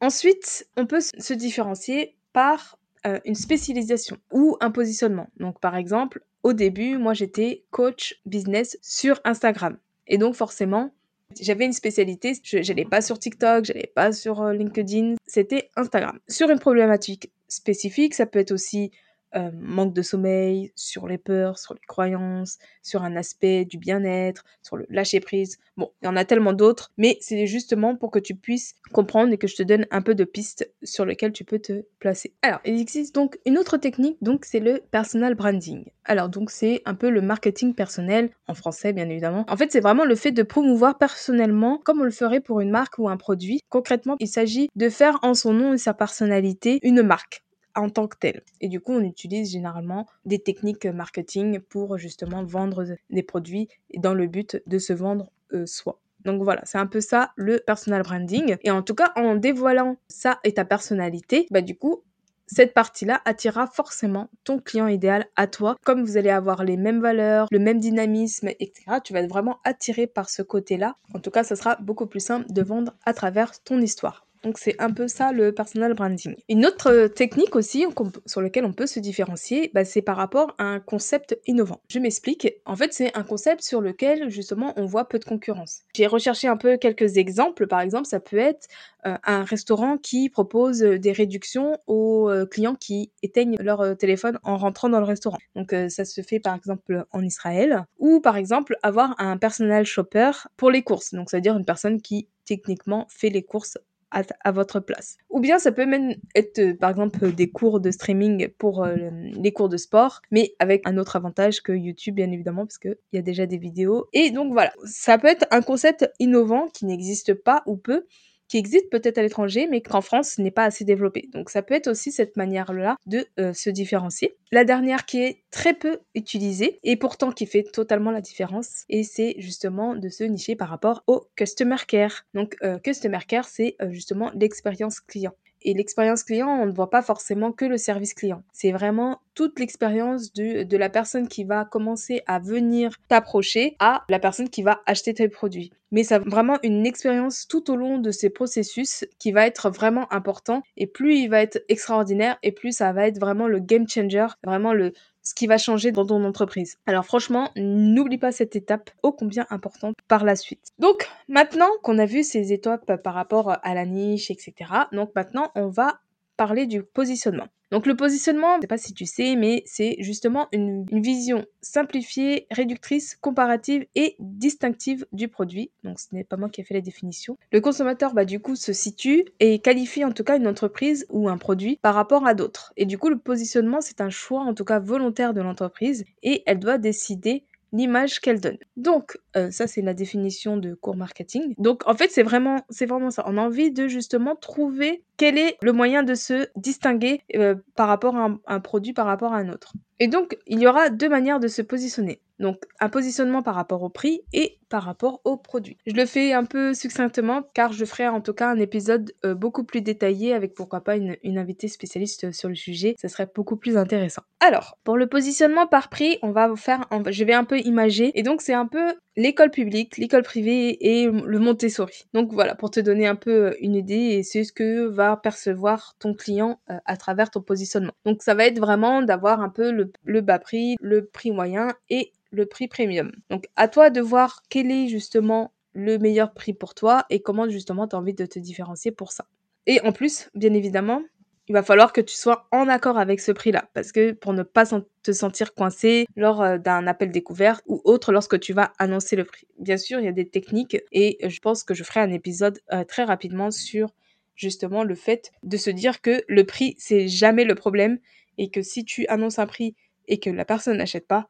Ensuite, 0.00 0.68
on 0.76 0.86
peut 0.86 1.00
se 1.00 1.34
différencier 1.34 2.16
par 2.32 2.78
euh, 3.06 3.18
une 3.24 3.34
spécialisation 3.34 4.18
ou 4.32 4.56
un 4.60 4.70
positionnement. 4.70 5.28
Donc, 5.38 5.60
par 5.60 5.76
exemple, 5.76 6.24
au 6.42 6.52
début, 6.52 6.98
moi, 6.98 7.14
j'étais 7.14 7.64
coach 7.70 8.20
business 8.26 8.78
sur 8.80 9.20
Instagram. 9.24 9.78
Et 10.06 10.18
donc, 10.18 10.34
forcément, 10.34 10.92
j'avais 11.40 11.64
une 11.64 11.72
spécialité, 11.72 12.34
je 12.42 12.58
n'allais 12.58 12.84
pas 12.84 13.00
sur 13.00 13.18
TikTok, 13.18 13.66
je 13.66 13.72
n'allais 13.72 13.92
pas 13.94 14.12
sur 14.12 14.42
euh, 14.42 14.52
LinkedIn, 14.52 15.14
c'était 15.26 15.70
Instagram. 15.76 16.18
Sur 16.28 16.50
une 16.50 16.58
problématique 16.58 17.30
spécifique, 17.48 18.14
ça 18.14 18.26
peut 18.26 18.38
être 18.38 18.52
aussi 18.52 18.90
euh, 19.34 19.50
manque 19.54 19.94
de 19.94 20.02
sommeil, 20.02 20.72
sur 20.74 21.06
les 21.06 21.18
peurs, 21.18 21.58
sur 21.58 21.74
les 21.74 21.80
croyances, 21.86 22.58
sur 22.82 23.02
un 23.02 23.16
aspect 23.16 23.64
du 23.64 23.78
bien-être, 23.78 24.44
sur 24.62 24.76
le 24.76 24.86
lâcher 24.88 25.20
prise. 25.20 25.58
Bon, 25.76 25.92
il 26.02 26.06
y 26.06 26.08
en 26.08 26.16
a 26.16 26.24
tellement 26.24 26.52
d'autres, 26.52 26.92
mais 26.96 27.18
c'est 27.20 27.46
justement 27.46 27.96
pour 27.96 28.10
que 28.10 28.18
tu 28.18 28.34
puisses 28.34 28.74
comprendre 28.92 29.32
et 29.32 29.38
que 29.38 29.46
je 29.46 29.56
te 29.56 29.62
donne 29.62 29.86
un 29.90 30.02
peu 30.02 30.14
de 30.14 30.24
pistes 30.24 30.70
sur 30.82 31.04
lesquelles 31.04 31.32
tu 31.32 31.44
peux 31.44 31.58
te 31.58 31.84
placer. 31.98 32.32
Alors, 32.42 32.60
il 32.64 32.80
existe 32.80 33.14
donc 33.14 33.38
une 33.44 33.58
autre 33.58 33.76
technique, 33.76 34.18
donc 34.22 34.44
c'est 34.44 34.60
le 34.60 34.80
personal 34.90 35.34
branding. 35.34 35.84
Alors 36.04 36.30
donc 36.30 36.50
c'est 36.50 36.80
un 36.86 36.94
peu 36.94 37.10
le 37.10 37.20
marketing 37.20 37.74
personnel 37.74 38.30
en 38.46 38.54
français 38.54 38.94
bien 38.94 39.08
évidemment. 39.08 39.44
En 39.48 39.56
fait, 39.56 39.70
c'est 39.70 39.80
vraiment 39.80 40.06
le 40.06 40.14
fait 40.14 40.32
de 40.32 40.42
promouvoir 40.42 40.96
personnellement 40.96 41.78
comme 41.84 42.00
on 42.00 42.04
le 42.04 42.10
ferait 42.10 42.40
pour 42.40 42.60
une 42.60 42.70
marque 42.70 42.98
ou 42.98 43.08
un 43.08 43.18
produit. 43.18 43.60
Concrètement, 43.68 44.16
il 44.18 44.28
s'agit 44.28 44.70
de 44.74 44.88
faire 44.88 45.18
en 45.22 45.34
son 45.34 45.52
nom 45.52 45.74
et 45.74 45.78
sa 45.78 45.92
personnalité 45.92 46.80
une 46.82 47.02
marque 47.02 47.42
en 47.80 47.90
tant 47.90 48.06
que 48.06 48.16
tel. 48.18 48.42
Et 48.60 48.68
du 48.68 48.80
coup, 48.80 48.92
on 48.92 49.02
utilise 49.02 49.52
généralement 49.52 50.06
des 50.24 50.38
techniques 50.38 50.86
marketing 50.86 51.60
pour 51.60 51.98
justement 51.98 52.44
vendre 52.44 52.84
des 53.10 53.22
produits 53.22 53.68
dans 53.96 54.14
le 54.14 54.26
but 54.26 54.62
de 54.66 54.78
se 54.78 54.92
vendre 54.92 55.30
euh, 55.52 55.66
soi. 55.66 56.00
Donc 56.24 56.42
voilà, 56.42 56.62
c'est 56.64 56.78
un 56.78 56.86
peu 56.86 57.00
ça 57.00 57.32
le 57.36 57.58
personal 57.58 58.02
branding. 58.02 58.56
Et 58.62 58.70
en 58.70 58.82
tout 58.82 58.94
cas, 58.94 59.12
en 59.16 59.36
dévoilant 59.36 59.96
ça 60.08 60.40
et 60.44 60.54
ta 60.54 60.64
personnalité, 60.64 61.46
bah 61.50 61.60
du 61.60 61.76
coup, 61.76 62.02
cette 62.46 62.72
partie-là 62.72 63.20
attirera 63.24 63.66
forcément 63.66 64.28
ton 64.44 64.58
client 64.58 64.88
idéal 64.88 65.26
à 65.36 65.46
toi. 65.46 65.76
Comme 65.84 66.02
vous 66.02 66.16
allez 66.16 66.30
avoir 66.30 66.64
les 66.64 66.76
mêmes 66.76 67.00
valeurs, 67.00 67.46
le 67.50 67.58
même 67.58 67.78
dynamisme, 67.78 68.48
etc., 68.48 68.84
tu 69.04 69.12
vas 69.12 69.20
être 69.20 69.28
vraiment 69.28 69.58
attiré 69.64 70.06
par 70.06 70.30
ce 70.30 70.42
côté-là. 70.42 70.96
En 71.14 71.20
tout 71.20 71.30
cas, 71.30 71.44
ça 71.44 71.56
sera 71.56 71.76
beaucoup 71.76 72.06
plus 72.06 72.20
simple 72.20 72.50
de 72.50 72.62
vendre 72.62 72.94
à 73.04 73.12
travers 73.12 73.62
ton 73.62 73.80
histoire. 73.80 74.26
Donc 74.48 74.56
c'est 74.56 74.80
un 74.80 74.90
peu 74.90 75.08
ça 75.08 75.30
le 75.30 75.52
personal 75.52 75.92
branding. 75.92 76.34
Une 76.48 76.64
autre 76.64 76.90
euh, 76.90 77.08
technique 77.08 77.54
aussi 77.54 77.84
sur 78.24 78.40
laquelle 78.40 78.64
on 78.64 78.72
peut 78.72 78.86
se 78.86 78.98
différencier, 78.98 79.70
bah, 79.74 79.84
c'est 79.84 80.00
par 80.00 80.16
rapport 80.16 80.54
à 80.56 80.64
un 80.64 80.80
concept 80.80 81.38
innovant. 81.46 81.82
Je 81.90 81.98
m'explique. 81.98 82.48
En 82.64 82.74
fait, 82.74 82.94
c'est 82.94 83.14
un 83.14 83.24
concept 83.24 83.60
sur 83.60 83.82
lequel 83.82 84.30
justement 84.30 84.72
on 84.76 84.86
voit 84.86 85.06
peu 85.06 85.18
de 85.18 85.26
concurrence. 85.26 85.82
J'ai 85.94 86.06
recherché 86.06 86.48
un 86.48 86.56
peu 86.56 86.78
quelques 86.78 87.18
exemples. 87.18 87.66
Par 87.66 87.82
exemple, 87.82 88.06
ça 88.06 88.20
peut 88.20 88.38
être 88.38 88.68
euh, 89.04 89.18
un 89.22 89.44
restaurant 89.44 89.98
qui 89.98 90.30
propose 90.30 90.78
des 90.78 91.12
réductions 91.12 91.76
aux 91.86 92.30
euh, 92.30 92.46
clients 92.46 92.74
qui 92.74 93.12
éteignent 93.22 93.58
leur 93.60 93.98
téléphone 93.98 94.38
en 94.44 94.56
rentrant 94.56 94.88
dans 94.88 95.00
le 95.00 95.04
restaurant. 95.04 95.36
Donc 95.56 95.74
ça 95.90 96.06
se 96.06 96.22
fait 96.22 96.40
par 96.40 96.54
exemple 96.54 97.04
en 97.10 97.22
Israël. 97.22 97.84
Ou 97.98 98.20
par 98.22 98.38
exemple 98.38 98.78
avoir 98.82 99.14
un 99.18 99.36
personal 99.36 99.84
shopper 99.84 100.30
pour 100.56 100.70
les 100.70 100.80
courses. 100.80 101.12
Donc 101.12 101.28
c'est-à-dire 101.28 101.54
une 101.54 101.66
personne 101.66 102.00
qui 102.00 102.28
techniquement 102.46 103.06
fait 103.10 103.28
les 103.28 103.42
courses 103.42 103.76
à, 104.10 104.52
votre 104.52 104.80
place. 104.80 105.16
Ou 105.30 105.40
bien 105.40 105.58
ça 105.58 105.72
peut 105.72 105.86
même 105.86 106.14
être 106.34 106.58
euh, 106.58 106.74
par 106.74 106.90
exemple 106.90 107.32
des 107.32 107.50
cours 107.50 107.80
de 107.80 107.90
streaming 107.90 108.48
pour 108.58 108.84
euh, 108.84 108.96
les 109.34 109.52
cours 109.52 109.68
de 109.68 109.76
sport, 109.76 110.22
mais 110.30 110.54
avec 110.58 110.86
un 110.86 110.96
autre 110.96 111.16
avantage 111.16 111.62
que 111.62 111.72
YouTube 111.72 112.14
bien 112.14 112.30
évidemment 112.30 112.64
parce 112.66 112.78
qu'il 112.78 112.96
y 113.12 113.18
a 113.18 113.22
déjà 113.22 113.46
des 113.46 113.58
vidéos. 113.58 114.08
Et 114.12 114.30
donc 114.30 114.52
voilà, 114.52 114.72
ça 114.84 115.18
peut 115.18 115.28
être 115.28 115.46
un 115.50 115.62
concept 115.62 116.10
innovant 116.18 116.68
qui 116.68 116.86
n'existe 116.86 117.34
pas 117.34 117.62
ou 117.66 117.76
peu, 117.76 118.06
qui 118.48 118.56
existe 118.56 118.90
peut-être 118.90 119.18
à 119.18 119.22
l'étranger, 119.22 119.68
mais 119.70 119.80
qu'en 119.80 120.00
France 120.00 120.38
n'est 120.38 120.50
pas 120.50 120.64
assez 120.64 120.84
développé. 120.84 121.28
Donc 121.32 121.50
ça 121.50 121.62
peut 121.62 121.74
être 121.74 121.88
aussi 121.88 122.10
cette 122.12 122.36
manière-là 122.36 122.96
de 123.06 123.26
euh, 123.38 123.52
se 123.52 123.70
différencier. 123.70 124.36
La 124.50 124.64
dernière 124.64 125.06
qui 125.06 125.22
est 125.22 125.42
très 125.50 125.74
peu 125.74 125.98
utilisée 126.14 126.80
et 126.82 126.96
pourtant 126.96 127.30
qui 127.30 127.46
fait 127.46 127.62
totalement 127.62 128.10
la 128.10 128.20
différence, 128.20 128.84
et 128.88 129.04
c'est 129.04 129.34
justement 129.38 129.94
de 129.94 130.08
se 130.08 130.24
nicher 130.24 130.56
par 130.56 130.68
rapport 130.68 131.04
au 131.06 131.26
customer 131.36 131.76
care. 131.86 132.24
Donc 132.34 132.56
euh, 132.62 132.78
customer 132.78 133.20
care, 133.26 133.48
c'est 133.48 133.76
euh, 133.82 133.92
justement 133.92 134.30
l'expérience 134.34 135.00
client. 135.00 135.34
Et 135.62 135.74
l'expérience 135.74 136.22
client, 136.22 136.48
on 136.48 136.66
ne 136.66 136.72
voit 136.72 136.90
pas 136.90 137.02
forcément 137.02 137.52
que 137.52 137.64
le 137.64 137.76
service 137.76 138.14
client. 138.14 138.42
C'est 138.52 138.72
vraiment 138.72 139.20
toute 139.34 139.58
l'expérience 139.58 140.32
de 140.32 140.76
la 140.76 140.88
personne 140.88 141.28
qui 141.28 141.44
va 141.44 141.64
commencer 141.64 142.22
à 142.26 142.38
venir 142.38 142.92
t'approcher 143.08 143.76
à 143.78 144.04
la 144.08 144.18
personne 144.18 144.48
qui 144.48 144.62
va 144.62 144.80
acheter 144.86 145.14
tes 145.14 145.28
produits. 145.28 145.72
Mais 145.90 146.04
c'est 146.04 146.18
vraiment 146.18 146.58
une 146.62 146.86
expérience 146.86 147.46
tout 147.48 147.70
au 147.70 147.76
long 147.76 147.98
de 147.98 148.10
ces 148.10 148.30
processus 148.30 149.06
qui 149.18 149.32
va 149.32 149.46
être 149.46 149.70
vraiment 149.70 150.12
important. 150.12 150.62
Et 150.76 150.86
plus 150.86 151.16
il 151.16 151.28
va 151.28 151.40
être 151.40 151.62
extraordinaire 151.68 152.36
et 152.42 152.52
plus 152.52 152.72
ça 152.72 152.92
va 152.92 153.06
être 153.06 153.18
vraiment 153.18 153.48
le 153.48 153.58
game 153.58 153.88
changer, 153.88 154.26
vraiment 154.44 154.74
le, 154.74 154.92
ce 155.22 155.34
qui 155.34 155.46
va 155.46 155.58
changer 155.58 155.92
dans 155.92 156.06
ton 156.06 156.24
entreprise. 156.24 156.78
Alors 156.86 157.04
franchement, 157.04 157.50
n'oublie 157.56 158.18
pas 158.18 158.32
cette 158.32 158.56
étape 158.56 158.90
ô 159.02 159.12
combien 159.12 159.46
importante 159.50 159.94
par 160.08 160.24
la 160.24 160.36
suite. 160.36 160.72
Donc 160.78 161.08
maintenant 161.28 161.68
qu'on 161.82 161.98
a 161.98 162.06
vu 162.06 162.22
ces 162.22 162.52
étapes 162.52 162.96
par 163.02 163.14
rapport 163.14 163.56
à 163.62 163.74
la 163.74 163.84
niche, 163.84 164.30
etc., 164.30 164.54
donc 164.92 165.10
maintenant 165.14 165.50
on 165.54 165.68
va 165.68 166.00
parler 166.38 166.66
du 166.66 166.82
positionnement. 166.82 167.48
Donc 167.70 167.84
le 167.84 167.96
positionnement, 167.96 168.56
je 168.56 168.62
sais 168.62 168.66
pas 168.66 168.78
si 168.78 168.94
tu 168.94 169.04
sais, 169.04 169.36
mais 169.36 169.62
c'est 169.66 169.96
justement 169.98 170.48
une, 170.52 170.86
vision 170.90 171.44
simplifiée, 171.60 172.46
réductrice, 172.50 173.16
comparative 173.20 173.84
et 173.94 174.16
distinctive 174.20 175.04
du 175.12 175.28
produit. 175.28 175.70
Donc 175.84 176.00
ce 176.00 176.06
n'est 176.12 176.24
pas 176.24 176.38
moi 176.38 176.48
qui 176.48 176.62
ai 176.62 176.64
fait 176.64 176.72
la 176.72 176.80
définition. 176.80 177.36
Le 177.52 177.60
consommateur, 177.60 178.14
bah, 178.14 178.24
du 178.24 178.40
coup, 178.40 178.56
se 178.56 178.72
situe 178.72 179.26
et 179.40 179.58
qualifie 179.58 180.04
en 180.04 180.12
tout 180.12 180.24
cas 180.24 180.38
une 180.38 180.46
entreprise 180.46 181.06
ou 181.10 181.28
un 181.28 181.36
produit 181.36 181.78
par 181.82 181.94
rapport 181.94 182.26
à 182.26 182.32
d'autres. 182.32 182.72
Et 182.78 182.86
du 182.86 182.96
coup, 182.96 183.10
le 183.10 183.18
positionnement, 183.18 183.82
c'est 183.82 184.00
un 184.00 184.10
choix 184.10 184.40
en 184.40 184.54
tout 184.54 184.64
cas 184.64 184.78
volontaire 184.78 185.34
de 185.34 185.42
l'entreprise 185.42 186.04
et 186.22 186.42
elle 186.46 186.60
doit 186.60 186.78
décider 186.78 187.44
l'image 187.72 188.20
qu'elle 188.20 188.40
donne. 188.40 188.58
Donc, 188.76 189.18
euh, 189.36 189.50
ça 189.50 189.66
c'est 189.66 189.82
la 189.82 189.94
définition 189.94 190.56
de 190.56 190.74
cours 190.74 190.96
marketing. 190.96 191.54
Donc, 191.58 191.86
en 191.86 191.94
fait, 191.94 192.10
c'est 192.10 192.22
vraiment, 192.22 192.64
c'est 192.70 192.86
vraiment 192.86 193.10
ça. 193.10 193.24
On 193.26 193.36
a 193.36 193.40
envie 193.40 193.70
de 193.70 193.88
justement 193.88 194.36
trouver 194.36 195.04
quel 195.16 195.38
est 195.38 195.56
le 195.62 195.72
moyen 195.72 196.02
de 196.02 196.14
se 196.14 196.48
distinguer 196.56 197.22
euh, 197.36 197.54
par 197.74 197.88
rapport 197.88 198.16
à 198.16 198.30
un, 198.46 198.60
produit, 198.60 198.92
par 198.92 199.06
rapport 199.06 199.32
à 199.32 199.38
un 199.38 199.48
autre. 199.48 199.72
Et 200.00 200.08
donc, 200.08 200.36
il 200.46 200.60
y 200.60 200.66
aura 200.66 200.90
deux 200.90 201.08
manières 201.08 201.40
de 201.40 201.48
se 201.48 201.62
positionner. 201.62 202.20
Donc 202.38 202.64
un 202.78 202.88
positionnement 202.88 203.42
par 203.42 203.54
rapport 203.54 203.82
au 203.82 203.88
prix 203.88 204.20
et 204.32 204.58
par 204.68 204.84
rapport 204.84 205.20
au 205.24 205.36
produit. 205.36 205.76
Je 205.86 205.94
le 205.94 206.06
fais 206.06 206.32
un 206.32 206.44
peu 206.44 206.74
succinctement 206.74 207.42
car 207.54 207.72
je 207.72 207.84
ferai 207.84 208.06
en 208.06 208.20
tout 208.20 208.34
cas 208.34 208.50
un 208.50 208.58
épisode 208.58 209.12
euh, 209.24 209.34
beaucoup 209.34 209.64
plus 209.64 209.80
détaillé 209.80 210.34
avec 210.34 210.54
pourquoi 210.54 210.82
pas 210.82 210.96
une, 210.96 211.16
invitée 211.38 211.68
spécialiste 211.68 212.32
sur 212.32 212.48
le 212.48 212.54
sujet. 212.54 212.94
Ce 213.00 213.08
serait 213.08 213.28
beaucoup 213.34 213.56
plus 213.56 213.76
intéressant. 213.76 214.22
Alors, 214.40 214.78
pour 214.84 214.96
le 214.96 215.08
positionnement 215.08 215.66
par 215.66 215.88
prix, 215.88 216.18
on 216.22 216.30
va 216.30 216.48
vous 216.48 216.56
faire, 216.56 216.86
je 217.08 217.24
vais 217.24 217.34
un 217.34 217.44
peu 217.44 217.58
imager 217.58 218.12
et 218.18 218.22
donc 218.22 218.40
c'est 218.40 218.54
un 218.54 218.66
peu 218.66 218.94
l'école 219.16 219.50
publique, 219.50 219.96
l'école 219.96 220.22
privée 220.22 220.76
et 220.80 221.06
le 221.06 221.38
Montessori. 221.38 222.04
Donc 222.14 222.32
voilà, 222.32 222.54
pour 222.54 222.70
te 222.70 222.78
donner 222.78 223.06
un 223.06 223.16
peu 223.16 223.46
euh, 223.46 223.56
une 223.60 223.74
idée 223.74 223.94
et 223.94 224.22
c'est 224.22 224.44
ce 224.44 224.52
que 224.52 224.86
va 224.86 225.16
percevoir 225.16 225.96
ton 225.98 226.14
client 226.14 226.60
euh, 226.70 226.76
à 226.84 226.96
travers 226.96 227.30
ton 227.30 227.42
positionnement. 227.42 227.92
Donc 228.04 228.22
ça 228.22 228.34
va 228.34 228.46
être 228.46 228.60
vraiment 228.60 229.02
d'avoir 229.02 229.40
un 229.40 229.48
peu 229.48 229.72
le, 229.72 229.87
le 230.04 230.20
bas 230.20 230.38
prix, 230.38 230.76
le 230.80 231.06
prix 231.06 231.30
moyen 231.30 231.68
et 231.90 232.12
le 232.30 232.46
prix 232.46 232.68
premium. 232.68 233.12
Donc 233.30 233.46
à 233.56 233.68
toi 233.68 233.90
de 233.90 234.00
voir 234.00 234.42
quel 234.48 234.70
est 234.70 234.88
justement 234.88 235.52
le 235.72 235.98
meilleur 235.98 236.32
prix 236.32 236.52
pour 236.52 236.74
toi 236.74 237.04
et 237.10 237.20
comment 237.20 237.48
justement 237.48 237.86
tu 237.86 237.96
as 237.96 237.98
envie 237.98 238.14
de 238.14 238.26
te 238.26 238.38
différencier 238.38 238.90
pour 238.90 239.12
ça. 239.12 239.26
Et 239.66 239.80
en 239.82 239.92
plus, 239.92 240.30
bien 240.34 240.54
évidemment, 240.54 241.02
il 241.48 241.52
va 241.52 241.62
falloir 241.62 241.92
que 241.92 242.00
tu 242.00 242.14
sois 242.14 242.46
en 242.52 242.68
accord 242.68 242.98
avec 242.98 243.20
ce 243.20 243.32
prix-là, 243.32 243.70
parce 243.72 243.90
que 243.90 244.12
pour 244.12 244.34
ne 244.34 244.42
pas 244.42 244.64
te 245.02 245.12
sentir 245.12 245.54
coincé 245.54 246.06
lors 246.14 246.42
euh, 246.42 246.58
d'un 246.58 246.86
appel 246.86 247.10
découverte 247.10 247.62
ou 247.66 247.80
autre 247.84 248.12
lorsque 248.12 248.38
tu 248.38 248.52
vas 248.52 248.72
annoncer 248.78 249.16
le 249.16 249.24
prix. 249.24 249.46
Bien 249.58 249.78
sûr, 249.78 249.98
il 249.98 250.04
y 250.04 250.08
a 250.08 250.12
des 250.12 250.28
techniques 250.28 250.76
et 250.92 251.18
je 251.26 251.40
pense 251.40 251.64
que 251.64 251.74
je 251.74 251.84
ferai 251.84 252.00
un 252.00 252.10
épisode 252.10 252.60
euh, 252.72 252.84
très 252.84 253.04
rapidement 253.04 253.50
sur 253.50 253.94
justement 254.36 254.84
le 254.84 254.94
fait 254.94 255.32
de 255.42 255.56
se 255.56 255.70
dire 255.70 256.00
que 256.00 256.22
le 256.28 256.44
prix, 256.44 256.74
c'est 256.78 257.08
jamais 257.08 257.44
le 257.44 257.54
problème 257.54 257.98
et 258.38 258.50
que 258.50 258.62
si 258.62 258.84
tu 258.84 259.06
annonces 259.08 259.38
un 259.38 259.46
prix 259.46 259.74
et 260.06 260.18
que 260.18 260.30
la 260.30 260.44
personne 260.44 260.78
n'achète 260.78 261.06
pas, 261.06 261.28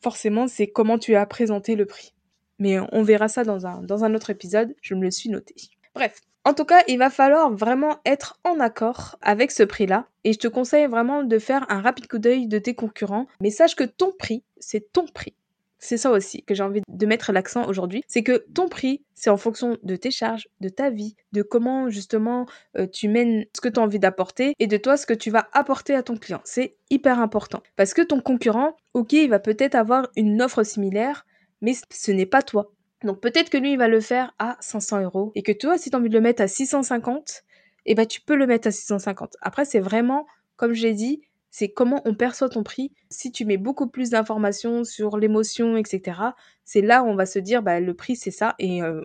forcément, 0.00 0.46
c'est 0.46 0.66
comment 0.66 0.98
tu 0.98 1.14
as 1.14 1.26
présenté 1.26 1.74
le 1.74 1.86
prix. 1.86 2.14
Mais 2.58 2.78
on 2.92 3.02
verra 3.02 3.28
ça 3.28 3.44
dans 3.44 3.66
un, 3.66 3.82
dans 3.82 4.04
un 4.04 4.14
autre 4.14 4.30
épisode, 4.30 4.74
je 4.82 4.94
me 4.94 5.04
le 5.04 5.10
suis 5.10 5.30
noté. 5.30 5.54
Bref, 5.94 6.20
en 6.44 6.54
tout 6.54 6.64
cas, 6.64 6.82
il 6.88 6.98
va 6.98 7.10
falloir 7.10 7.52
vraiment 7.52 7.98
être 8.04 8.40
en 8.44 8.58
accord 8.58 9.16
avec 9.20 9.50
ce 9.50 9.62
prix-là. 9.62 10.06
Et 10.24 10.32
je 10.32 10.38
te 10.38 10.48
conseille 10.48 10.86
vraiment 10.86 11.22
de 11.22 11.38
faire 11.38 11.66
un 11.70 11.80
rapide 11.80 12.08
coup 12.08 12.18
d'œil 12.18 12.46
de 12.46 12.58
tes 12.58 12.74
concurrents. 12.74 13.26
Mais 13.40 13.50
sache 13.50 13.76
que 13.76 13.84
ton 13.84 14.12
prix, 14.18 14.42
c'est 14.58 14.92
ton 14.92 15.06
prix. 15.06 15.34
C'est 15.78 15.96
ça 15.96 16.10
aussi 16.10 16.42
que 16.42 16.54
j'ai 16.54 16.62
envie 16.62 16.82
de 16.88 17.06
mettre 17.06 17.32
l'accent 17.32 17.68
aujourd'hui, 17.68 18.02
c'est 18.08 18.22
que 18.22 18.44
ton 18.52 18.68
prix, 18.68 19.04
c'est 19.14 19.30
en 19.30 19.36
fonction 19.36 19.76
de 19.82 19.96
tes 19.96 20.10
charges, 20.10 20.48
de 20.60 20.68
ta 20.68 20.90
vie, 20.90 21.14
de 21.32 21.42
comment 21.42 21.88
justement 21.88 22.46
euh, 22.76 22.86
tu 22.86 23.08
mènes 23.08 23.44
ce 23.54 23.60
que 23.60 23.68
tu 23.68 23.78
as 23.78 23.82
envie 23.82 24.00
d'apporter 24.00 24.54
et 24.58 24.66
de 24.66 24.76
toi 24.76 24.96
ce 24.96 25.06
que 25.06 25.14
tu 25.14 25.30
vas 25.30 25.48
apporter 25.52 25.94
à 25.94 26.02
ton 26.02 26.16
client. 26.16 26.40
C'est 26.44 26.76
hyper 26.90 27.20
important. 27.20 27.62
Parce 27.76 27.94
que 27.94 28.02
ton 28.02 28.20
concurrent, 28.20 28.76
ok, 28.94 29.12
il 29.12 29.30
va 29.30 29.38
peut-être 29.38 29.76
avoir 29.76 30.08
une 30.16 30.42
offre 30.42 30.64
similaire, 30.64 31.26
mais 31.60 31.74
ce 31.90 32.10
n'est 32.10 32.26
pas 32.26 32.42
toi. 32.42 32.72
Donc 33.04 33.20
peut-être 33.20 33.50
que 33.50 33.58
lui, 33.58 33.72
il 33.72 33.78
va 33.78 33.86
le 33.86 34.00
faire 34.00 34.34
à 34.38 34.56
500 34.60 35.02
euros 35.02 35.30
et 35.36 35.42
que 35.42 35.52
toi, 35.52 35.78
si 35.78 35.90
tu 35.90 35.96
as 35.96 35.98
envie 35.98 36.08
de 36.08 36.14
le 36.14 36.20
mettre 36.20 36.42
à 36.42 36.48
650, 36.48 37.44
eh 37.86 37.94
ben, 37.94 38.06
tu 38.06 38.20
peux 38.20 38.34
le 38.34 38.46
mettre 38.46 38.68
à 38.68 38.70
650. 38.70 39.36
Après, 39.40 39.64
c'est 39.64 39.80
vraiment, 39.80 40.26
comme 40.56 40.74
j'ai 40.74 40.92
dit, 40.92 41.22
c'est 41.50 41.68
comment 41.68 42.02
on 42.04 42.14
perçoit 42.14 42.48
ton 42.48 42.62
prix. 42.62 42.92
Si 43.10 43.32
tu 43.32 43.44
mets 43.44 43.56
beaucoup 43.56 43.88
plus 43.88 44.10
d'informations 44.10 44.84
sur 44.84 45.16
l'émotion, 45.18 45.76
etc., 45.76 46.20
c'est 46.64 46.82
là 46.82 47.02
où 47.02 47.06
on 47.06 47.14
va 47.14 47.26
se 47.26 47.38
dire, 47.38 47.62
bah, 47.62 47.80
le 47.80 47.94
prix, 47.94 48.16
c'est 48.16 48.30
ça, 48.30 48.54
et 48.58 48.82
euh, 48.82 49.04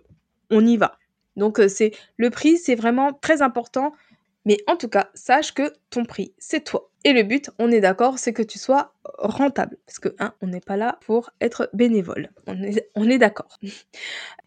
on 0.49 0.65
y 0.65 0.77
va. 0.77 0.97
Donc, 1.35 1.59
euh, 1.59 1.67
c'est 1.67 1.91
le 2.17 2.29
prix, 2.29 2.57
c'est 2.57 2.75
vraiment 2.75 3.13
très 3.13 3.41
important. 3.41 3.93
Mais 4.45 4.57
en 4.67 4.75
tout 4.75 4.89
cas, 4.89 5.09
sache 5.13 5.53
que 5.53 5.71
ton 5.89 6.03
prix, 6.03 6.33
c'est 6.37 6.65
toi. 6.65 6.89
Et 7.05 7.13
le 7.13 7.23
but, 7.23 7.49
on 7.59 7.71
est 7.71 7.79
d'accord, 7.79 8.19
c'est 8.19 8.33
que 8.33 8.43
tu 8.43 8.59
sois 8.59 8.93
rentable. 9.17 9.77
Parce 9.85 9.99
que, 9.99 10.09
hein, 10.19 10.33
on 10.41 10.47
n'est 10.47 10.61
pas 10.61 10.77
là 10.77 10.99
pour 11.05 11.31
être 11.39 11.69
bénévole. 11.73 12.29
On 12.47 12.61
est, 12.61 12.89
on 12.95 13.09
est 13.09 13.17
d'accord. 13.17 13.57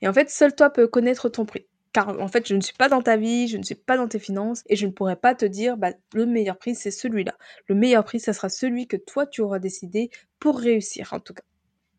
Et 0.02 0.08
en 0.08 0.12
fait, 0.12 0.30
seul 0.30 0.54
toi 0.54 0.70
peux 0.70 0.86
connaître 0.86 1.28
ton 1.28 1.46
prix 1.46 1.66
car 1.96 2.10
en 2.20 2.28
fait 2.28 2.46
je 2.46 2.54
ne 2.54 2.60
suis 2.60 2.74
pas 2.74 2.90
dans 2.90 3.00
ta 3.00 3.16
vie, 3.16 3.48
je 3.48 3.56
ne 3.56 3.62
suis 3.62 3.74
pas 3.74 3.96
dans 3.96 4.06
tes 4.06 4.18
finances 4.18 4.62
et 4.66 4.76
je 4.76 4.86
ne 4.86 4.92
pourrais 4.92 5.16
pas 5.16 5.34
te 5.34 5.46
dire 5.46 5.78
bah, 5.78 5.92
le 6.12 6.26
meilleur 6.26 6.58
prix 6.58 6.74
c'est 6.74 6.90
celui-là. 6.90 7.34
Le 7.68 7.74
meilleur 7.74 8.04
prix 8.04 8.20
ça 8.20 8.34
sera 8.34 8.50
celui 8.50 8.86
que 8.86 8.98
toi 8.98 9.26
tu 9.26 9.40
auras 9.40 9.60
décidé 9.60 10.10
pour 10.38 10.58
réussir 10.58 11.14
en 11.14 11.20
tout 11.20 11.32
cas. 11.32 11.42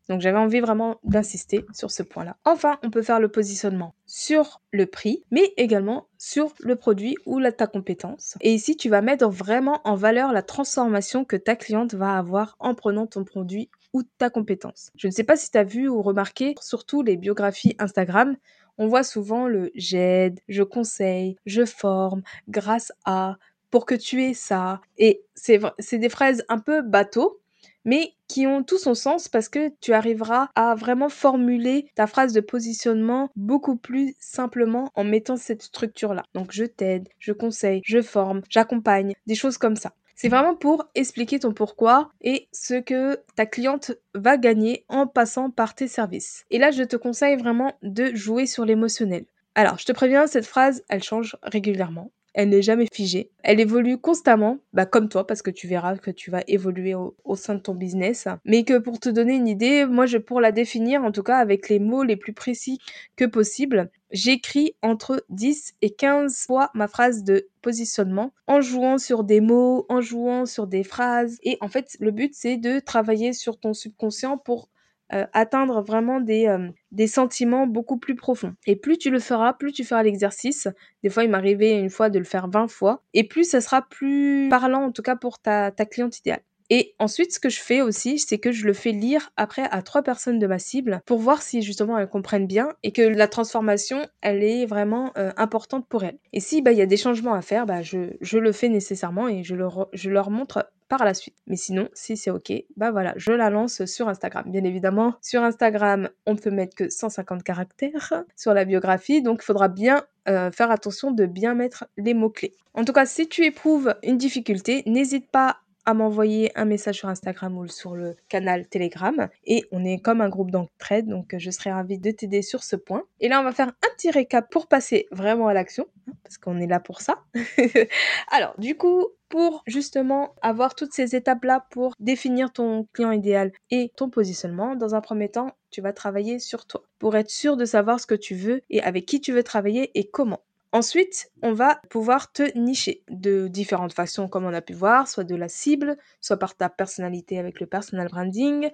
Donc 0.08 0.20
j'avais 0.20 0.38
envie 0.38 0.60
vraiment 0.60 1.00
d'insister 1.02 1.66
sur 1.74 1.90
ce 1.90 2.04
point-là. 2.04 2.36
Enfin, 2.44 2.78
on 2.84 2.90
peut 2.90 3.02
faire 3.02 3.18
le 3.18 3.28
positionnement 3.28 3.96
sur 4.06 4.62
le 4.70 4.86
prix, 4.86 5.24
mais 5.32 5.52
également 5.56 6.06
sur 6.16 6.54
le 6.60 6.76
produit 6.76 7.16
ou 7.26 7.40
la, 7.40 7.50
ta 7.50 7.66
compétence. 7.66 8.38
Et 8.40 8.54
ici, 8.54 8.76
tu 8.76 8.88
vas 8.88 9.02
mettre 9.02 9.28
vraiment 9.28 9.80
en 9.84 9.96
valeur 9.96 10.32
la 10.32 10.42
transformation 10.42 11.24
que 11.24 11.36
ta 11.36 11.56
cliente 11.56 11.94
va 11.94 12.16
avoir 12.16 12.56
en 12.60 12.74
prenant 12.74 13.06
ton 13.06 13.24
produit 13.24 13.68
ou 13.92 14.02
ta 14.02 14.30
compétence. 14.30 14.92
Je 14.96 15.08
ne 15.08 15.12
sais 15.12 15.24
pas 15.24 15.36
si 15.36 15.50
tu 15.50 15.58
as 15.58 15.64
vu 15.64 15.88
ou 15.88 16.00
remarqué, 16.00 16.54
surtout 16.60 17.02
les 17.02 17.16
biographies 17.16 17.74
Instagram, 17.78 18.36
on 18.78 18.88
voit 18.88 19.02
souvent 19.04 19.48
le 19.48 19.70
j'aide, 19.74 20.40
je 20.48 20.62
conseille, 20.62 21.36
je 21.46 21.64
forme, 21.64 22.22
grâce 22.48 22.92
à, 23.04 23.36
pour 23.70 23.86
que 23.86 23.94
tu 23.94 24.24
aies 24.24 24.34
ça. 24.34 24.80
Et 24.98 25.22
c'est 25.34 25.98
des 25.98 26.08
phrases 26.08 26.44
un 26.48 26.58
peu 26.58 26.82
bateau, 26.82 27.40
mais 27.88 28.12
qui 28.26 28.46
ont 28.46 28.62
tout 28.62 28.76
son 28.76 28.92
sens 28.92 29.28
parce 29.28 29.48
que 29.48 29.72
tu 29.80 29.94
arriveras 29.94 30.50
à 30.54 30.74
vraiment 30.74 31.08
formuler 31.08 31.90
ta 31.94 32.06
phrase 32.06 32.34
de 32.34 32.42
positionnement 32.42 33.30
beaucoup 33.34 33.76
plus 33.76 34.14
simplement 34.20 34.92
en 34.94 35.04
mettant 35.04 35.36
cette 35.36 35.62
structure-là. 35.62 36.22
Donc 36.34 36.52
je 36.52 36.64
t'aide, 36.64 37.08
je 37.18 37.32
conseille, 37.32 37.80
je 37.86 38.02
forme, 38.02 38.42
j'accompagne, 38.50 39.14
des 39.26 39.34
choses 39.34 39.56
comme 39.56 39.76
ça. 39.76 39.94
C'est 40.16 40.28
vraiment 40.28 40.54
pour 40.54 40.84
expliquer 40.94 41.38
ton 41.38 41.54
pourquoi 41.54 42.10
et 42.20 42.48
ce 42.52 42.74
que 42.74 43.20
ta 43.36 43.46
cliente 43.46 43.92
va 44.14 44.36
gagner 44.36 44.84
en 44.88 45.06
passant 45.06 45.48
par 45.48 45.74
tes 45.74 45.88
services. 45.88 46.44
Et 46.50 46.58
là, 46.58 46.70
je 46.70 46.82
te 46.82 46.96
conseille 46.96 47.36
vraiment 47.36 47.72
de 47.82 48.14
jouer 48.14 48.44
sur 48.44 48.66
l'émotionnel. 48.66 49.24
Alors, 49.54 49.78
je 49.78 49.86
te 49.86 49.92
préviens, 49.92 50.26
cette 50.26 50.46
phrase, 50.46 50.84
elle 50.90 51.02
change 51.02 51.36
régulièrement 51.42 52.10
elle 52.38 52.50
n'est 52.50 52.62
jamais 52.62 52.86
figée. 52.92 53.32
Elle 53.42 53.58
évolue 53.58 53.98
constamment, 53.98 54.58
bah 54.72 54.86
comme 54.86 55.08
toi, 55.08 55.26
parce 55.26 55.42
que 55.42 55.50
tu 55.50 55.66
verras 55.66 55.96
que 55.96 56.12
tu 56.12 56.30
vas 56.30 56.44
évoluer 56.46 56.94
au, 56.94 57.34
sein 57.34 57.56
de 57.56 57.60
ton 57.60 57.74
business. 57.74 58.28
Mais 58.44 58.62
que 58.62 58.78
pour 58.78 59.00
te 59.00 59.08
donner 59.08 59.34
une 59.34 59.48
idée, 59.48 59.86
moi, 59.86 60.06
je 60.06 60.18
pour 60.18 60.40
la 60.40 60.52
définir, 60.52 61.02
en 61.02 61.10
tout 61.10 61.24
cas 61.24 61.38
avec 61.38 61.68
les 61.68 61.80
mots 61.80 62.04
les 62.04 62.14
plus 62.14 62.32
précis 62.32 62.78
que 63.16 63.24
possible, 63.24 63.90
j'écris 64.12 64.76
entre 64.82 65.24
10 65.30 65.74
et 65.82 65.90
15 65.90 66.44
fois 66.46 66.70
ma 66.74 66.86
phrase 66.86 67.24
de 67.24 67.48
positionnement 67.60 68.32
en 68.46 68.60
jouant 68.60 68.98
sur 68.98 69.24
des 69.24 69.40
mots, 69.40 69.84
en 69.88 70.00
jouant 70.00 70.46
sur 70.46 70.68
des 70.68 70.84
phrases. 70.84 71.38
Et 71.42 71.58
en 71.60 71.66
fait, 71.66 71.96
le 71.98 72.12
but, 72.12 72.34
c'est 72.36 72.56
de 72.56 72.78
travailler 72.78 73.32
sur 73.32 73.58
ton 73.58 73.74
subconscient 73.74 74.38
pour 74.38 74.68
euh, 75.12 75.26
atteindre 75.32 75.82
vraiment 75.82 76.20
des, 76.20 76.46
euh, 76.46 76.68
des 76.92 77.06
sentiments 77.06 77.66
beaucoup 77.66 77.98
plus 77.98 78.14
profonds. 78.14 78.54
Et 78.66 78.76
plus 78.76 78.98
tu 78.98 79.10
le 79.10 79.18
feras, 79.18 79.52
plus 79.54 79.72
tu 79.72 79.84
feras 79.84 80.02
l'exercice. 80.02 80.68
Des 81.02 81.10
fois, 81.10 81.24
il 81.24 81.30
m'arrivait 81.30 81.78
une 81.78 81.90
fois 81.90 82.10
de 82.10 82.18
le 82.18 82.24
faire 82.24 82.48
20 82.48 82.68
fois. 82.68 83.02
Et 83.14 83.24
plus 83.24 83.44
ça 83.48 83.60
sera 83.60 83.82
plus 83.82 84.48
parlant, 84.50 84.82
en 84.84 84.92
tout 84.92 85.02
cas 85.02 85.16
pour 85.16 85.38
ta, 85.38 85.70
ta 85.70 85.86
cliente 85.86 86.18
idéale. 86.18 86.42
Et 86.70 86.94
ensuite, 86.98 87.32
ce 87.32 87.40
que 87.40 87.48
je 87.48 87.60
fais 87.60 87.80
aussi, 87.80 88.18
c'est 88.18 88.38
que 88.38 88.52
je 88.52 88.66
le 88.66 88.74
fais 88.74 88.92
lire 88.92 89.30
après 89.36 89.66
à 89.70 89.80
trois 89.80 90.02
personnes 90.02 90.38
de 90.38 90.46
ma 90.46 90.58
cible 90.58 91.00
pour 91.06 91.18
voir 91.18 91.40
si 91.40 91.62
justement 91.62 91.96
elles 91.96 92.08
comprennent 92.08 92.46
bien 92.46 92.74
et 92.82 92.92
que 92.92 93.00
la 93.00 93.26
transformation, 93.26 94.06
elle 94.20 94.42
est 94.42 94.66
vraiment 94.66 95.12
euh, 95.16 95.30
importante 95.38 95.86
pour 95.88 96.04
elles. 96.04 96.18
Et 96.34 96.40
si 96.40 96.60
bah, 96.60 96.72
il 96.72 96.78
y 96.78 96.82
a 96.82 96.86
des 96.86 96.98
changements 96.98 97.32
à 97.32 97.40
faire, 97.40 97.64
bah, 97.64 97.80
je, 97.82 98.10
je 98.20 98.38
le 98.38 98.52
fais 98.52 98.68
nécessairement 98.68 99.28
et 99.28 99.44
je 99.44 99.54
leur, 99.54 99.88
je 99.94 100.10
leur 100.10 100.30
montre 100.30 100.70
par 100.88 101.04
la 101.04 101.14
suite. 101.14 101.36
Mais 101.46 101.56
sinon, 101.56 101.88
si 101.92 102.16
c'est 102.16 102.30
ok, 102.30 102.52
bah 102.76 102.90
voilà, 102.90 103.12
je 103.16 103.32
la 103.32 103.50
lance 103.50 103.84
sur 103.84 104.08
Instagram. 104.08 104.44
Bien 104.46 104.64
évidemment, 104.64 105.14
sur 105.20 105.42
Instagram, 105.42 106.08
on 106.26 106.36
peut 106.36 106.50
mettre 106.50 106.74
que 106.74 106.88
150 106.88 107.42
caractères 107.42 108.24
sur 108.36 108.54
la 108.54 108.64
biographie, 108.64 109.22
donc 109.22 109.40
il 109.42 109.44
faudra 109.44 109.68
bien 109.68 110.04
euh, 110.28 110.50
faire 110.50 110.70
attention 110.70 111.10
de 111.10 111.26
bien 111.26 111.54
mettre 111.54 111.86
les 111.96 112.14
mots-clés. 112.14 112.54
En 112.74 112.84
tout 112.84 112.92
cas, 112.92 113.06
si 113.06 113.28
tu 113.28 113.44
éprouves 113.44 113.94
une 114.02 114.18
difficulté, 114.18 114.82
n'hésite 114.86 115.30
pas 115.30 115.58
à 115.88 115.94
m'envoyer 115.94 116.52
un 116.54 116.66
message 116.66 116.96
sur 116.96 117.08
Instagram 117.08 117.56
ou 117.56 117.66
sur 117.66 117.94
le 117.94 118.14
canal 118.28 118.68
Telegram. 118.68 119.28
Et 119.46 119.64
on 119.72 119.86
est 119.86 119.98
comme 119.98 120.20
un 120.20 120.28
groupe 120.28 120.50
d'entraide, 120.50 121.06
donc 121.06 121.34
je 121.38 121.50
serai 121.50 121.72
ravie 121.72 121.98
de 121.98 122.10
t'aider 122.10 122.42
sur 122.42 122.62
ce 122.62 122.76
point. 122.76 123.04
Et 123.20 123.28
là, 123.28 123.40
on 123.40 123.44
va 123.44 123.52
faire 123.52 123.68
un 123.68 123.94
petit 123.96 124.10
récap 124.10 124.50
pour 124.50 124.66
passer 124.66 125.06
vraiment 125.12 125.48
à 125.48 125.54
l'action, 125.54 125.86
hein, 126.06 126.12
parce 126.22 126.36
qu'on 126.36 126.60
est 126.60 126.66
là 126.66 126.78
pour 126.78 127.00
ça. 127.00 127.24
Alors, 128.30 128.54
du 128.58 128.76
coup, 128.76 129.06
pour 129.28 129.62
justement 129.66 130.34
avoir 130.42 130.74
toutes 130.74 130.92
ces 130.92 131.14
étapes-là 131.14 131.66
pour 131.70 131.94
définir 132.00 132.52
ton 132.52 132.86
client 132.92 133.12
idéal 133.12 133.52
et 133.70 133.92
ton 133.96 134.10
positionnement, 134.10 134.74
dans 134.74 134.94
un 134.94 135.00
premier 135.00 135.28
temps, 135.28 135.52
tu 135.70 135.80
vas 135.80 135.92
travailler 135.92 136.38
sur 136.38 136.66
toi 136.66 136.82
pour 136.98 137.16
être 137.16 137.30
sûr 137.30 137.56
de 137.56 137.64
savoir 137.64 138.00
ce 138.00 138.06
que 138.06 138.14
tu 138.14 138.34
veux 138.34 138.62
et 138.70 138.82
avec 138.82 139.06
qui 139.06 139.20
tu 139.20 139.32
veux 139.32 139.42
travailler 139.42 139.90
et 139.98 140.08
comment. 140.08 140.42
Ensuite, 140.72 141.30
on 141.42 141.54
va 141.54 141.80
pouvoir 141.88 142.30
te 142.30 142.56
nicher 142.58 143.02
de 143.08 143.48
différentes 143.48 143.94
façons, 143.94 144.28
comme 144.28 144.44
on 144.44 144.52
a 144.52 144.60
pu 144.60 144.74
voir, 144.74 145.08
soit 145.08 145.24
de 145.24 145.34
la 145.34 145.48
cible, 145.48 145.96
soit 146.20 146.36
par 146.36 146.56
ta 146.56 146.68
personnalité 146.68 147.38
avec 147.38 147.58
le 147.60 147.66
personal 147.66 148.08
branding, 148.08 148.70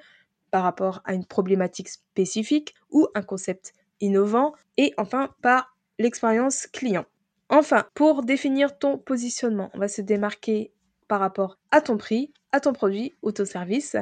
par 0.50 0.64
rapport 0.64 1.02
à 1.04 1.14
une 1.14 1.24
problématique 1.24 1.88
spécifique 1.88 2.74
ou 2.90 3.06
un 3.14 3.22
concept 3.22 3.74
innovant, 4.00 4.54
et 4.76 4.92
enfin 4.98 5.30
par 5.40 5.76
l'expérience 6.00 6.66
client. 6.66 7.06
Enfin, 7.48 7.84
pour 7.94 8.24
définir 8.24 8.78
ton 8.78 8.98
positionnement, 8.98 9.70
on 9.74 9.78
va 9.78 9.88
se 9.88 10.02
démarquer 10.02 10.72
par 11.08 11.20
rapport 11.20 11.58
à 11.70 11.80
ton 11.80 11.96
prix, 11.96 12.32
à 12.52 12.60
ton 12.60 12.72
produit 12.72 13.14
ou 13.22 13.32
ton 13.32 13.44
service. 13.44 13.96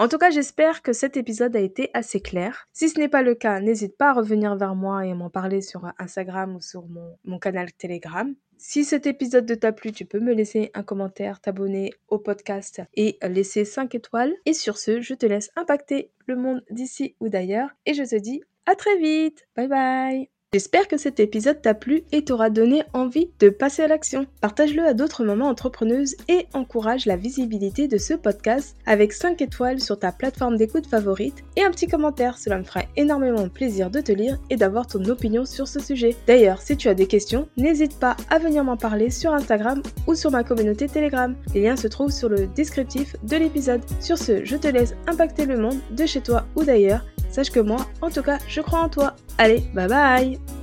En 0.00 0.08
tout 0.08 0.16
cas, 0.16 0.30
j'espère 0.30 0.80
que 0.80 0.94
cet 0.94 1.18
épisode 1.18 1.54
a 1.54 1.60
été 1.60 1.90
assez 1.92 2.20
clair. 2.20 2.66
Si 2.72 2.88
ce 2.88 2.98
n'est 2.98 3.10
pas 3.10 3.20
le 3.20 3.34
cas, 3.34 3.60
n'hésite 3.60 3.98
pas 3.98 4.08
à 4.08 4.12
revenir 4.14 4.56
vers 4.56 4.74
moi 4.74 5.04
et 5.04 5.10
à 5.10 5.14
m'en 5.14 5.28
parler 5.28 5.60
sur 5.60 5.92
Instagram 5.98 6.56
ou 6.56 6.60
sur 6.62 6.86
mon, 6.86 7.38
canal 7.38 7.70
Telegram. 7.74 8.34
Si 8.56 8.84
cet 8.84 9.06
épisode 9.06 9.60
t'a 9.60 9.72
plu, 9.72 9.92
tu 9.92 10.06
peux 10.06 10.20
me 10.20 10.32
laisser 10.32 10.70
un 10.72 10.82
commentaire, 10.82 11.42
t'abonner 11.42 11.92
au 12.08 12.18
podcast 12.18 12.80
et 12.94 13.18
laisser 13.22 13.66
5 13.66 13.94
étoiles. 13.94 14.32
Et 14.46 14.54
sur 14.54 14.78
ce, 14.78 15.02
je 15.02 15.12
te 15.12 15.26
laisse 15.26 15.50
impacter 15.54 16.10
le 16.26 16.36
monde 16.36 16.62
d'ici 16.70 17.14
ou 17.20 17.28
d'ailleurs 17.28 17.68
et 17.84 17.92
je 17.92 18.04
te 18.04 18.16
dis 18.16 18.42
à 18.64 18.76
très 18.76 18.96
vite. 18.96 19.46
Bye 19.54 19.68
bye. 19.68 20.39
J'espère 20.52 20.88
que 20.88 20.96
cet 20.96 21.20
épisode 21.20 21.62
t'a 21.62 21.74
plu 21.74 22.02
et 22.10 22.24
t'aura 22.24 22.50
donné 22.50 22.82
envie 22.92 23.30
de 23.38 23.50
passer 23.50 23.82
à 23.82 23.86
l'action. 23.86 24.26
Partage-le 24.40 24.84
à 24.84 24.94
d'autres 24.94 25.22
mamans 25.22 25.46
entrepreneuses 25.46 26.16
et 26.26 26.48
encourage 26.54 27.06
la 27.06 27.14
visibilité 27.14 27.86
de 27.86 27.98
ce 27.98 28.14
podcast 28.14 28.74
avec 28.84 29.12
5 29.12 29.40
étoiles 29.42 29.80
sur 29.80 29.96
ta 29.96 30.10
plateforme 30.10 30.56
d'écoute 30.56 30.88
favorite 30.88 31.44
et 31.54 31.62
un 31.62 31.70
petit 31.70 31.86
commentaire. 31.86 32.36
Cela 32.36 32.58
me 32.58 32.64
fera 32.64 32.82
énormément 32.96 33.48
plaisir 33.48 33.90
de 33.90 34.00
te 34.00 34.10
lire 34.10 34.40
et 34.50 34.56
d'avoir 34.56 34.88
ton 34.88 35.04
opinion 35.04 35.44
sur 35.44 35.68
ce 35.68 35.78
sujet. 35.78 36.16
D'ailleurs, 36.26 36.62
si 36.62 36.76
tu 36.76 36.88
as 36.88 36.94
des 36.94 37.06
questions, 37.06 37.48
n'hésite 37.56 38.00
pas 38.00 38.16
à 38.28 38.40
venir 38.40 38.64
m'en 38.64 38.76
parler 38.76 39.10
sur 39.10 39.32
Instagram 39.32 39.84
ou 40.08 40.16
sur 40.16 40.32
ma 40.32 40.42
communauté 40.42 40.88
Telegram. 40.88 41.36
Les 41.54 41.62
liens 41.62 41.76
se 41.76 41.86
trouvent 41.86 42.10
sur 42.10 42.28
le 42.28 42.48
descriptif 42.48 43.14
de 43.22 43.36
l'épisode. 43.36 43.82
Sur 44.00 44.18
ce, 44.18 44.44
je 44.44 44.56
te 44.56 44.66
laisse 44.66 44.96
impacter 45.06 45.46
le 45.46 45.58
monde 45.58 45.78
de 45.92 46.06
chez 46.06 46.22
toi 46.22 46.44
ou 46.56 46.64
d'ailleurs 46.64 47.04
Sache 47.30 47.50
que 47.50 47.60
moi, 47.60 47.86
en 48.00 48.10
tout 48.10 48.22
cas, 48.22 48.38
je 48.48 48.60
crois 48.60 48.80
en 48.80 48.88
toi. 48.88 49.14
Allez, 49.38 49.62
bye 49.74 49.88
bye 49.88 50.59